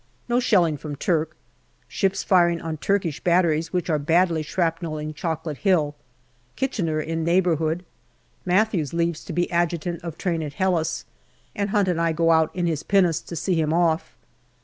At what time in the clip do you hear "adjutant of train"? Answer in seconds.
9.51-10.41